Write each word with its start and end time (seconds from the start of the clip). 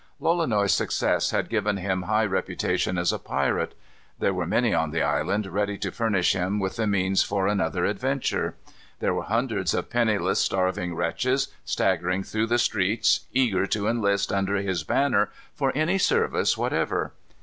Lolonois's 0.19 0.73
success 0.73 1.29
had 1.29 1.47
given 1.47 1.77
him 1.77 2.01
high 2.01 2.25
reputation 2.25 2.97
as 2.97 3.13
a 3.13 3.19
pirate. 3.19 3.75
There 4.17 4.33
were 4.33 4.47
many 4.47 4.73
on 4.73 4.89
the 4.89 5.03
island 5.03 5.45
ready 5.45 5.77
to 5.77 5.91
furnish 5.91 6.33
him 6.33 6.57
with 6.59 6.77
the 6.77 6.87
means 6.87 7.21
for 7.21 7.45
another 7.45 7.85
adventure. 7.85 8.55
There 8.97 9.13
were 9.13 9.21
hundreds 9.21 9.75
of 9.75 9.91
penniless, 9.91 10.39
starving 10.39 10.95
wretches 10.95 11.49
staggering 11.65 12.23
through 12.23 12.47
the 12.47 12.57
streets, 12.57 13.27
eager 13.31 13.67
to 13.67 13.87
enlist 13.87 14.33
under 14.33 14.55
his 14.55 14.83
banner 14.83 15.29
for 15.53 15.71
any 15.75 15.99
service 15.99 16.57
whatever. 16.57 17.13